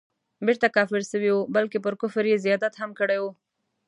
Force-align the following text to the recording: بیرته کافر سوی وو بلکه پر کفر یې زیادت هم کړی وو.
بیرته 0.45 0.67
کافر 0.75 1.01
سوی 1.11 1.29
وو 1.33 1.47
بلکه 1.55 1.77
پر 1.85 1.93
کفر 2.01 2.23
یې 2.31 2.37
زیادت 2.45 2.73
هم 2.77 2.91
کړی 2.99 3.17
وو. 3.19 3.31